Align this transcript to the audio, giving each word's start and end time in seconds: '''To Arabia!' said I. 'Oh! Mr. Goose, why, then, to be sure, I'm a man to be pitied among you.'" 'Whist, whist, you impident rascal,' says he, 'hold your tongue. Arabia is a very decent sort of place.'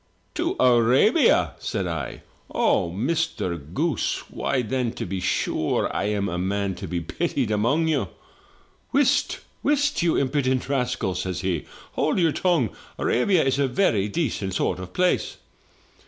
'''To 0.33 0.55
Arabia!' 0.59 1.53
said 1.59 1.85
I. 1.85 2.23
'Oh! 2.49 2.89
Mr. 2.89 3.61
Goose, 3.75 4.23
why, 4.31 4.63
then, 4.63 4.93
to 4.93 5.05
be 5.05 5.19
sure, 5.19 5.95
I'm 5.95 6.27
a 6.27 6.39
man 6.39 6.73
to 6.77 6.87
be 6.87 6.99
pitied 6.99 7.51
among 7.51 7.87
you.'" 7.87 8.07
'Whist, 8.91 9.41
whist, 9.61 10.01
you 10.01 10.17
impident 10.17 10.67
rascal,' 10.67 11.13
says 11.13 11.41
he, 11.41 11.67
'hold 11.91 12.17
your 12.17 12.31
tongue. 12.31 12.71
Arabia 12.97 13.43
is 13.43 13.59
a 13.59 13.67
very 13.67 14.07
decent 14.07 14.55
sort 14.55 14.79
of 14.79 14.91
place.' 14.91 15.37